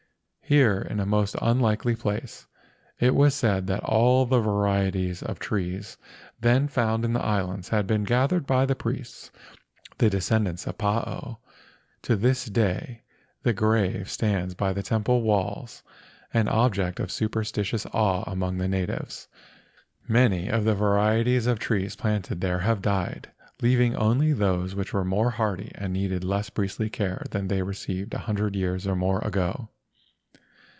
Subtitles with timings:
[0.43, 2.45] Here in a most unlikely place
[2.99, 5.95] it was said that all the varieties of trees
[6.41, 9.97] then found in the islands had been gathered by the priests— 4 LEGENDS OF GHOSTS
[9.99, 11.37] the descendants of Paao.
[12.01, 13.03] To this day
[13.43, 15.83] the grave stands by the temple walls,
[16.33, 19.29] an object of super¬ stitious awe among the natives.
[20.05, 23.31] Many of the varieties of trees planted there have died,
[23.61, 28.13] leaving only those which were more hardy and needed less priestly care than they received
[28.13, 29.69] a hundred years or more ago.